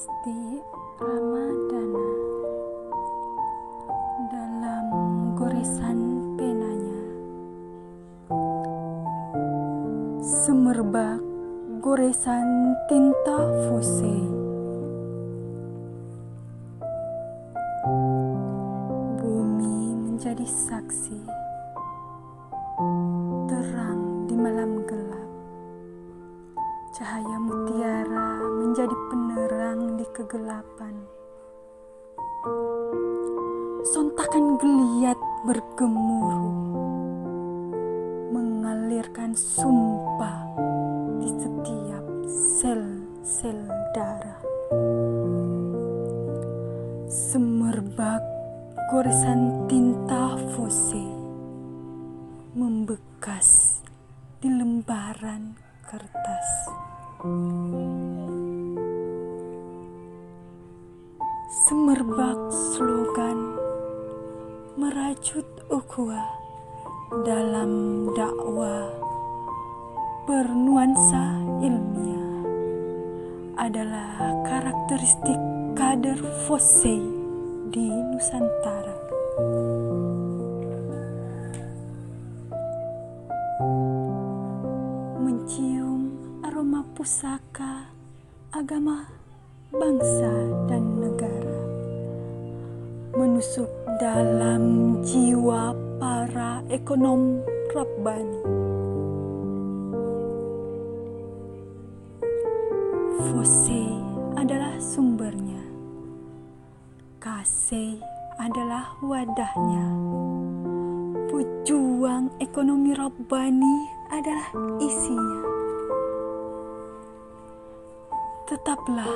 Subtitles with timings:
[0.00, 0.64] Lesti
[0.96, 2.08] Ramadana.
[4.32, 4.86] Dalam
[5.36, 5.98] goresan
[6.40, 7.04] penanya.
[10.24, 11.20] Semerbak
[11.84, 14.16] goresan tinta fuse.
[19.20, 21.20] Bumi menjadi saksi.
[23.52, 25.29] Terang di malam gelap
[26.90, 30.94] cahaya mutiara menjadi penerang di kegelapan.
[33.94, 36.58] Sontakan geliat bergemuruh,
[38.34, 40.50] mengalirkan sumpah
[41.22, 42.04] di setiap
[42.58, 43.60] sel-sel
[43.94, 44.42] darah.
[47.06, 48.22] Semerbak
[48.90, 51.06] goresan tinta fose
[52.58, 53.78] membekas
[54.42, 56.48] di lembaran kertas.
[61.66, 63.58] Semerbak slogan
[64.78, 66.30] merajut ukhuwah
[67.26, 68.86] dalam dakwah
[70.30, 72.38] bernuansa ilmiah
[73.58, 74.14] adalah
[74.46, 75.42] karakteristik
[75.74, 77.02] kader Fosse
[77.74, 78.94] di Nusantara.
[85.40, 86.12] Mencium
[86.44, 87.88] aroma pusaka
[88.52, 89.08] agama
[89.72, 90.28] bangsa
[90.68, 91.60] dan negara.
[93.16, 97.40] Menusuk dalam jiwa para ekonom
[97.72, 98.40] Rabbani.
[103.16, 103.80] Fose
[104.36, 105.64] adalah sumbernya,
[107.16, 107.96] Kase
[108.36, 109.88] adalah wadahnya,
[111.30, 113.76] pejuang ekonomi Rabbani
[114.10, 114.50] adalah
[114.82, 115.42] isinya.
[118.50, 119.14] Tetaplah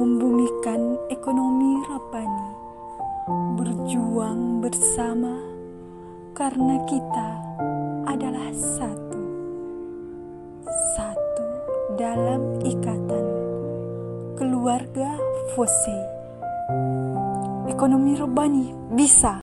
[0.00, 2.48] membumikan ekonomi Rabbani,
[3.60, 5.36] berjuang bersama
[6.32, 7.28] karena kita
[8.08, 9.20] adalah satu,
[10.96, 11.44] satu
[12.00, 13.26] dalam ikatan
[14.40, 15.12] keluarga
[15.52, 15.98] Fose.
[17.68, 19.36] Ekonomi Rabbani bisa